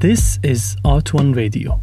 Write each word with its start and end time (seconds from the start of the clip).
This 0.00 0.38
is 0.42 0.78
Art 0.82 1.12
One 1.12 1.34
Radio, 1.34 1.78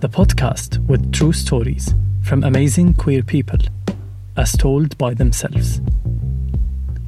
the 0.00 0.08
podcast 0.08 0.78
with 0.86 1.12
true 1.12 1.34
stories 1.34 1.94
from 2.22 2.42
amazing 2.42 2.94
queer 2.94 3.22
people, 3.22 3.58
as 4.38 4.52
told 4.52 4.96
by 4.96 5.12
themselves. 5.12 5.82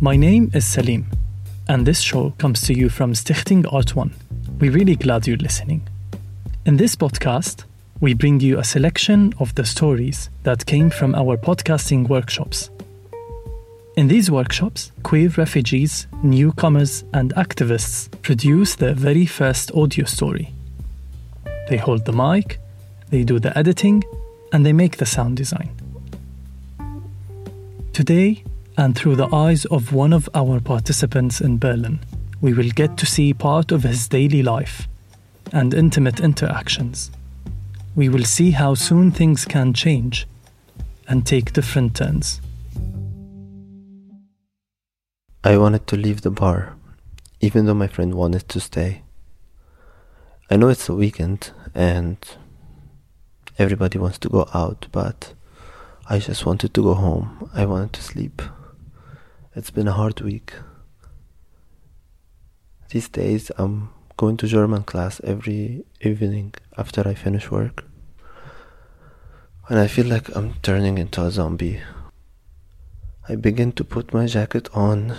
My 0.02 0.16
name 0.16 0.50
is 0.52 0.66
Salim, 0.66 1.06
and 1.66 1.86
this 1.86 2.00
show 2.00 2.34
comes 2.36 2.60
to 2.66 2.74
you 2.74 2.90
from 2.90 3.14
Stichting 3.14 3.72
Art 3.72 3.96
One. 3.96 4.12
We're 4.60 4.72
really 4.72 4.96
glad 4.96 5.26
you're 5.26 5.38
listening. 5.38 5.88
In 6.66 6.76
this 6.76 6.94
podcast, 6.94 7.64
we 7.98 8.12
bring 8.12 8.38
you 8.40 8.58
a 8.58 8.64
selection 8.64 9.32
of 9.40 9.54
the 9.54 9.64
stories 9.64 10.28
that 10.42 10.66
came 10.66 10.90
from 10.90 11.14
our 11.14 11.38
podcasting 11.38 12.06
workshops. 12.06 12.68
In 13.98 14.06
these 14.06 14.30
workshops, 14.30 14.92
queer 15.02 15.28
refugees, 15.30 16.06
newcomers, 16.22 17.02
and 17.12 17.34
activists 17.34 18.08
produce 18.22 18.76
their 18.76 18.94
very 18.94 19.26
first 19.26 19.72
audio 19.72 20.04
story. 20.04 20.54
They 21.68 21.78
hold 21.78 22.04
the 22.04 22.12
mic, 22.12 22.60
they 23.10 23.24
do 23.24 23.40
the 23.40 23.58
editing, 23.58 24.04
and 24.52 24.64
they 24.64 24.72
make 24.72 24.98
the 24.98 25.04
sound 25.04 25.36
design. 25.36 25.70
Today, 27.92 28.44
and 28.76 28.94
through 28.94 29.16
the 29.16 29.34
eyes 29.34 29.64
of 29.64 29.92
one 29.92 30.12
of 30.12 30.28
our 30.32 30.60
participants 30.60 31.40
in 31.40 31.58
Berlin, 31.58 31.98
we 32.40 32.54
will 32.54 32.70
get 32.70 32.96
to 32.98 33.04
see 33.04 33.34
part 33.34 33.72
of 33.72 33.82
his 33.82 34.06
daily 34.06 34.44
life 34.44 34.86
and 35.50 35.74
intimate 35.74 36.20
interactions. 36.20 37.10
We 37.96 38.08
will 38.08 38.24
see 38.24 38.52
how 38.52 38.74
soon 38.74 39.10
things 39.10 39.44
can 39.44 39.74
change 39.74 40.28
and 41.08 41.26
take 41.26 41.52
different 41.52 41.96
turns. 41.96 42.40
I 45.44 45.56
wanted 45.56 45.86
to 45.86 45.96
leave 45.96 46.22
the 46.22 46.32
bar, 46.32 46.74
even 47.40 47.66
though 47.66 47.74
my 47.74 47.86
friend 47.86 48.14
wanted 48.14 48.48
to 48.48 48.58
stay. 48.58 49.02
I 50.50 50.56
know 50.56 50.68
it's 50.68 50.88
a 50.88 50.94
weekend 50.94 51.52
and 51.76 52.16
everybody 53.56 53.98
wants 53.98 54.18
to 54.18 54.28
go 54.28 54.48
out, 54.52 54.88
but 54.90 55.34
I 56.08 56.18
just 56.18 56.44
wanted 56.44 56.74
to 56.74 56.82
go 56.82 56.94
home. 56.94 57.48
I 57.54 57.66
wanted 57.66 57.92
to 57.92 58.02
sleep. 58.02 58.42
It's 59.54 59.70
been 59.70 59.86
a 59.86 59.92
hard 59.92 60.20
week. 60.22 60.54
These 62.90 63.08
days 63.08 63.52
I'm 63.58 63.90
going 64.16 64.38
to 64.38 64.48
German 64.48 64.82
class 64.82 65.20
every 65.22 65.84
evening 66.00 66.54
after 66.76 67.06
I 67.06 67.14
finish 67.14 67.48
work. 67.48 67.84
And 69.68 69.78
I 69.78 69.86
feel 69.86 70.06
like 70.06 70.34
I'm 70.34 70.54
turning 70.62 70.98
into 70.98 71.22
a 71.22 71.30
zombie. 71.30 71.80
I 73.30 73.36
begin 73.36 73.72
to 73.72 73.84
put 73.84 74.14
my 74.14 74.24
jacket 74.24 74.70
on, 74.72 75.14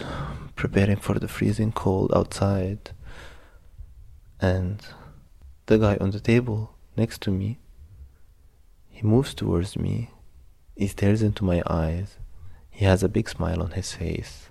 preparing 0.55 0.97
for 0.97 1.19
the 1.19 1.27
freezing 1.27 1.71
cold 1.71 2.11
outside. 2.15 2.89
And 4.41 4.81
the 5.67 5.77
guy 5.77 5.95
on 6.01 6.09
the 6.09 6.19
table 6.19 6.73
next 6.97 7.21
to 7.21 7.29
me, 7.29 7.59
he 8.89 9.03
moves 9.05 9.35
towards 9.35 9.77
me. 9.77 10.09
He 10.75 10.87
stares 10.87 11.21
into 11.21 11.45
my 11.45 11.61
eyes. 11.67 12.17
He 12.71 12.83
has 12.85 13.03
a 13.03 13.09
big 13.09 13.29
smile 13.29 13.61
on 13.61 13.71
his 13.71 13.93
face. 13.93 14.49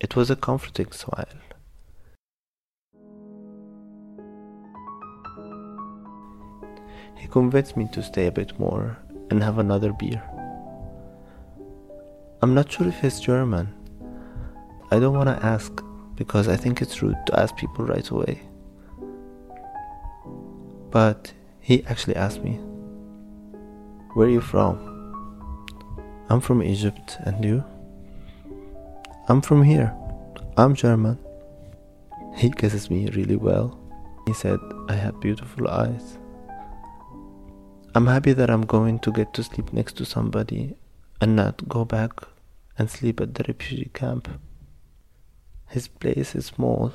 It 0.00 0.16
was 0.16 0.30
a 0.30 0.36
comforting 0.36 0.90
smile. 0.90 1.38
He 7.14 7.28
convinced 7.28 7.76
me 7.76 7.88
to 7.92 8.02
stay 8.02 8.26
a 8.26 8.32
bit 8.32 8.58
more 8.58 8.96
and 9.30 9.42
have 9.42 9.58
another 9.58 9.92
beer. 9.92 10.22
I'm 12.42 12.54
not 12.54 12.72
sure 12.72 12.88
if 12.88 13.00
he's 13.00 13.20
German. 13.20 13.72
I 14.90 14.98
don't 14.98 15.14
want 15.14 15.28
to 15.28 15.46
ask 15.46 15.80
because 16.16 16.48
I 16.48 16.56
think 16.56 16.82
it's 16.82 17.00
rude 17.00 17.16
to 17.26 17.38
ask 17.38 17.56
people 17.56 17.84
right 17.84 18.08
away. 18.10 18.42
But 20.90 21.32
he 21.60 21.84
actually 21.86 22.16
asked 22.16 22.42
me, 22.42 22.54
Where 24.14 24.26
are 24.26 24.30
you 24.30 24.40
from? 24.40 24.76
I'm 26.30 26.40
from 26.40 26.64
Egypt, 26.64 27.16
and 27.20 27.44
you? 27.44 27.62
I'm 29.28 29.40
from 29.40 29.62
here. 29.62 29.94
I'm 30.56 30.74
German. 30.74 31.20
He 32.34 32.50
kisses 32.50 32.90
me 32.90 33.08
really 33.10 33.36
well. 33.36 33.78
He 34.26 34.32
said 34.32 34.58
I 34.88 34.94
have 34.94 35.20
beautiful 35.20 35.68
eyes. 35.68 36.18
I'm 37.94 38.08
happy 38.08 38.32
that 38.32 38.50
I'm 38.50 38.66
going 38.66 38.98
to 38.98 39.12
get 39.12 39.32
to 39.34 39.44
sleep 39.44 39.72
next 39.72 39.96
to 39.98 40.04
somebody 40.04 40.74
and 41.20 41.36
not 41.36 41.68
go 41.68 41.84
back 41.84 42.31
and 42.78 42.90
sleep 42.90 43.20
at 43.20 43.34
the 43.34 43.44
refugee 43.46 43.90
camp. 43.92 44.28
His 45.68 45.88
place 45.88 46.34
is 46.34 46.46
small, 46.46 46.92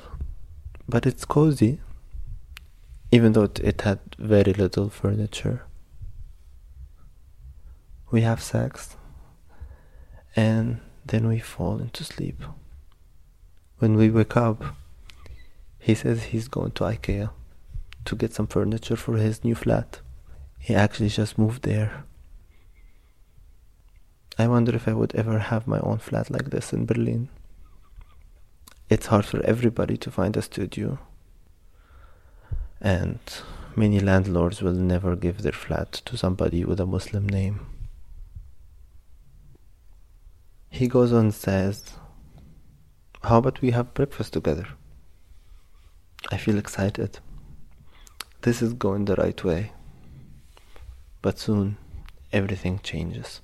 but 0.88 1.06
it's 1.06 1.24
cozy, 1.24 1.80
even 3.10 3.32
though 3.32 3.50
it 3.62 3.80
had 3.80 4.00
very 4.18 4.52
little 4.52 4.88
furniture. 4.90 5.62
We 8.10 8.22
have 8.22 8.42
sex, 8.42 8.96
and 10.34 10.80
then 11.04 11.26
we 11.28 11.38
fall 11.38 11.78
into 11.78 12.04
sleep. 12.04 12.42
When 13.78 13.94
we 13.96 14.10
wake 14.10 14.36
up, 14.36 14.62
he 15.78 15.94
says 15.94 16.24
he's 16.24 16.48
going 16.48 16.72
to 16.72 16.84
IKEA 16.84 17.30
to 18.04 18.16
get 18.16 18.34
some 18.34 18.46
furniture 18.46 18.96
for 18.96 19.16
his 19.16 19.44
new 19.44 19.54
flat. 19.54 20.00
He 20.58 20.74
actually 20.74 21.08
just 21.08 21.38
moved 21.38 21.62
there. 21.62 22.04
I 24.40 24.46
wonder 24.46 24.74
if 24.74 24.86
I 24.86 24.92
would 24.92 25.16
ever 25.16 25.40
have 25.40 25.66
my 25.66 25.80
own 25.80 25.98
flat 25.98 26.30
like 26.30 26.50
this 26.50 26.72
in 26.72 26.86
Berlin. 26.86 27.28
It's 28.88 29.06
hard 29.06 29.26
for 29.26 29.42
everybody 29.44 29.96
to 29.96 30.12
find 30.12 30.36
a 30.36 30.42
studio, 30.42 31.00
and 32.80 33.18
many 33.74 33.98
landlords 33.98 34.62
will 34.62 34.72
never 34.72 35.16
give 35.16 35.42
their 35.42 35.52
flat 35.52 35.90
to 36.04 36.16
somebody 36.16 36.64
with 36.64 36.78
a 36.78 36.86
Muslim 36.86 37.28
name. 37.28 37.66
He 40.70 40.86
goes 40.86 41.12
on 41.12 41.18
and 41.18 41.34
says, 41.34 41.94
How 43.24 43.38
about 43.38 43.60
we 43.60 43.72
have 43.72 43.92
breakfast 43.92 44.34
together? 44.34 44.68
I 46.30 46.36
feel 46.36 46.58
excited. 46.58 47.18
This 48.42 48.62
is 48.62 48.72
going 48.72 49.06
the 49.06 49.16
right 49.16 49.42
way. 49.42 49.72
But 51.22 51.40
soon, 51.40 51.76
everything 52.32 52.78
changes. 52.84 53.40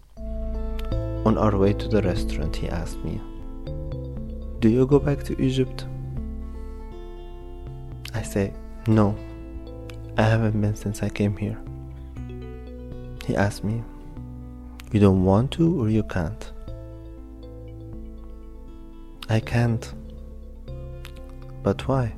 On 1.24 1.38
our 1.38 1.56
way 1.56 1.72
to 1.72 1.88
the 1.88 2.02
restaurant, 2.02 2.54
he 2.54 2.68
asked 2.68 3.02
me, 3.02 3.18
Do 4.60 4.68
you 4.68 4.86
go 4.86 4.98
back 4.98 5.24
to 5.24 5.40
Egypt? 5.40 5.86
I 8.12 8.20
say, 8.22 8.52
No, 8.86 9.16
I 10.18 10.22
haven't 10.22 10.60
been 10.60 10.76
since 10.76 11.02
I 11.02 11.08
came 11.08 11.34
here. 11.36 11.58
He 13.26 13.34
asked 13.34 13.64
me, 13.64 13.82
You 14.92 15.00
don't 15.00 15.24
want 15.24 15.50
to 15.52 15.80
or 15.80 15.88
you 15.88 16.02
can't? 16.02 16.52
I 19.30 19.41
can't. 19.41 19.94
But 21.62 21.88
why? 21.88 22.12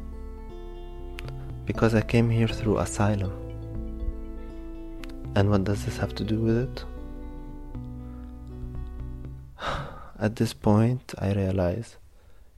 Because 1.65 1.95
I 1.95 2.01
came 2.01 2.29
here 2.29 2.49
through 2.49 2.79
asylum. 2.79 3.33
And 5.37 5.49
what 5.49 5.63
does 5.63 5.85
this 5.85 5.97
have 5.99 6.15
to 6.17 6.25
do 6.25 6.41
with 6.41 6.57
it? 6.57 6.85
At 10.19 10.37
this 10.37 10.55
point, 10.55 11.15
I 11.19 11.35
realize 11.35 11.99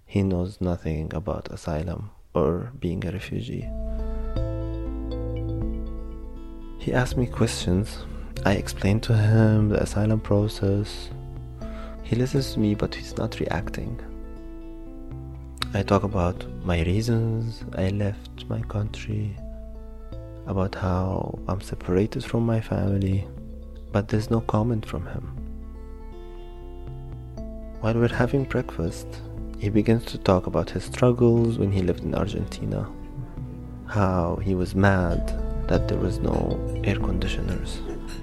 he 0.07 0.23
knows 0.23 0.61
nothing 0.61 1.13
about 1.13 1.51
asylum 1.51 2.11
or 2.33 2.71
being 2.79 3.05
a 3.05 3.11
refugee. 3.11 3.69
He 6.79 6.93
asked 6.93 7.17
me 7.17 7.27
questions. 7.27 8.05
I 8.47 8.53
explained 8.53 9.03
to 9.05 9.17
him 9.17 9.71
the 9.71 9.83
asylum 9.83 10.21
process. 10.21 11.11
He 12.05 12.15
listens 12.15 12.55
to 12.55 12.61
me, 12.61 12.77
but 12.77 12.95
he's 12.95 13.17
not 13.17 13.41
reacting. 13.41 13.99
I 15.75 15.83
talk 15.83 16.05
about 16.05 16.47
my 16.65 16.83
reasons 16.83 17.65
I 17.77 17.89
left 17.89 18.49
my 18.49 18.61
country, 18.63 19.37
about 20.47 20.77
how 20.77 21.37
I'm 21.49 21.61
separated 21.61 22.25
from 22.25 22.47
my 22.47 22.61
family, 22.61 23.27
but 23.91 24.07
there's 24.07 24.31
no 24.31 24.43
comment 24.43 24.87
from 24.87 25.07
him. 25.07 25.48
While 27.81 27.95
we're 27.95 28.09
having 28.09 28.43
breakfast, 28.43 29.07
he 29.61 29.69
begins 29.69 30.05
to 30.07 30.19
talk 30.19 30.49
about 30.49 30.69
his 30.71 30.83
struggles 30.83 31.59
when 31.59 31.71
he 31.71 31.81
lived 31.81 32.03
in 32.03 32.13
Argentina. 32.13 32.91
How 33.87 34.41
he 34.43 34.57
was 34.57 34.75
mad 34.75 35.29
that 35.69 35.87
there 35.87 35.99
was 35.99 36.19
no 36.19 36.59
air 36.83 36.97
conditioners. 36.97 37.81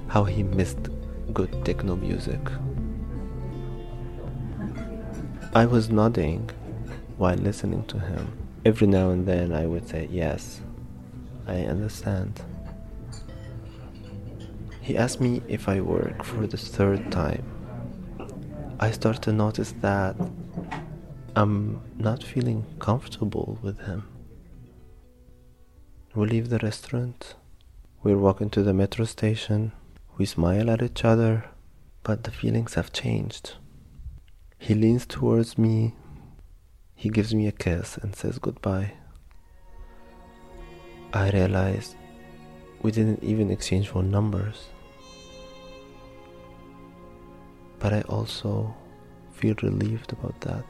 How 0.09 0.25
he 0.25 0.43
missed 0.43 0.89
good 1.33 1.63
techno 1.63 1.95
music. 1.95 2.41
I 5.53 5.65
was 5.65 5.89
nodding 5.89 6.49
while 7.15 7.37
listening 7.37 7.85
to 7.85 7.97
him. 7.97 8.37
Every 8.65 8.87
now 8.87 9.11
and 9.11 9.25
then 9.25 9.53
I 9.53 9.67
would 9.67 9.87
say, 9.87 10.09
Yes, 10.11 10.59
I 11.47 11.61
understand. 11.61 12.41
He 14.81 14.97
asked 14.97 15.21
me 15.21 15.41
if 15.47 15.69
I 15.69 15.79
work 15.79 16.25
for 16.25 16.45
the 16.45 16.57
third 16.57 17.09
time. 17.09 17.54
I 18.77 18.91
start 18.91 19.21
to 19.21 19.31
notice 19.31 19.73
that 19.79 20.17
I'm 21.37 21.81
not 21.97 22.21
feeling 22.21 22.65
comfortable 22.79 23.57
with 23.61 23.79
him. 23.79 24.03
We 26.13 26.27
leave 26.27 26.49
the 26.49 26.59
restaurant. 26.59 27.35
We're 28.03 28.17
walking 28.17 28.49
to 28.49 28.63
the 28.63 28.73
metro 28.73 29.05
station. 29.05 29.71
We 30.17 30.25
smile 30.25 30.69
at 30.69 30.81
each 30.81 31.05
other, 31.05 31.45
but 32.03 32.25
the 32.25 32.31
feelings 32.31 32.73
have 32.73 32.91
changed. 32.91 33.53
He 34.57 34.73
leans 34.73 35.05
towards 35.05 35.57
me. 35.57 35.95
He 36.95 37.09
gives 37.09 37.33
me 37.33 37.47
a 37.47 37.53
kiss 37.53 37.97
and 37.97 38.13
says 38.13 38.39
goodbye. 38.39 38.91
I 41.13 41.29
realize 41.29 41.95
we 42.81 42.91
didn't 42.91 43.23
even 43.23 43.51
exchange 43.51 43.87
phone 43.87 44.11
numbers. 44.11 44.67
But 47.85 47.93
I 47.93 48.01
also 48.09 48.73
feel 49.33 49.53
relieved 49.61 50.11
about 50.11 50.41
that. 50.41 50.65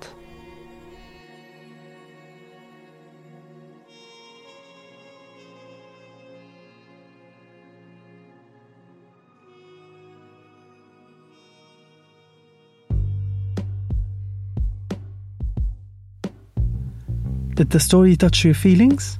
Did 17.54 17.70
the 17.70 17.80
story 17.80 18.18
touch 18.18 18.44
your 18.44 18.54
feelings? 18.54 19.20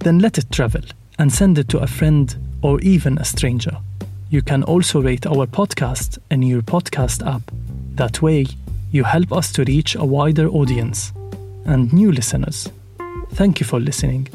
Then 0.00 0.18
let 0.18 0.36
it 0.36 0.52
travel 0.52 0.82
and 1.18 1.32
send 1.32 1.56
it 1.56 1.70
to 1.70 1.78
a 1.78 1.86
friend 1.86 2.36
or 2.60 2.78
even 2.82 3.16
a 3.16 3.24
stranger. 3.24 3.81
You 4.32 4.40
can 4.40 4.62
also 4.62 5.02
rate 5.02 5.26
our 5.26 5.46
podcast 5.46 6.16
in 6.30 6.40
your 6.40 6.62
podcast 6.62 7.22
app. 7.26 7.42
That 7.96 8.22
way, 8.22 8.46
you 8.90 9.04
help 9.04 9.30
us 9.30 9.52
to 9.52 9.64
reach 9.64 9.94
a 9.94 10.06
wider 10.06 10.48
audience 10.48 11.12
and 11.66 11.92
new 11.92 12.10
listeners. 12.10 12.70
Thank 13.32 13.60
you 13.60 13.66
for 13.66 13.78
listening. 13.78 14.28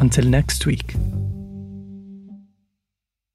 Until 0.00 0.24
next 0.24 0.64
week. 0.64 0.94